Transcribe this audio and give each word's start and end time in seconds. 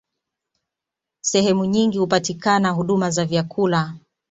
Sehemu 1.21 1.65
nyingi 1.65 1.97
hupatikana 1.97 2.69
huduma 2.69 3.09
za 3.11 3.25
vyakula 3.25 3.95